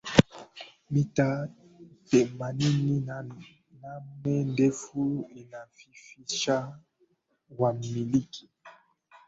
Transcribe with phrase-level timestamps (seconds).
[0.91, 1.27] Mita
[2.05, 3.17] themanini na
[3.81, 6.79] name ndefu inafifisha
[7.57, 8.49] wamiliki